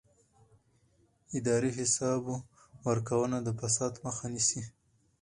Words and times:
اداري 1.37 1.71
حساب 1.77 2.23
ورکونه 2.87 3.37
د 3.43 3.47
فساد 3.59 3.93
مخه 4.05 4.25
نیسي 4.33 4.61